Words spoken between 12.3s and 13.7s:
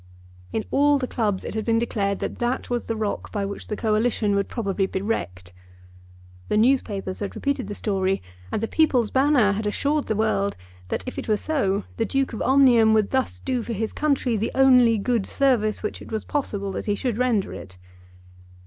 of Omnium would thus do